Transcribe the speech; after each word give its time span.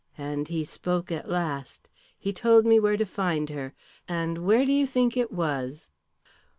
And 0.17 0.47
he 0.47 0.63
spoke 0.65 1.11
at 1.11 1.29
last. 1.29 1.87
He 2.17 2.33
told 2.33 2.65
me 2.65 2.79
where 2.79 2.97
to 2.97 3.05
find 3.05 3.51
her. 3.51 3.75
And 4.07 4.39
where 4.39 4.65
do 4.65 4.71
you 4.71 4.87
think 4.87 5.15
it 5.15 5.31
was?" 5.31 5.91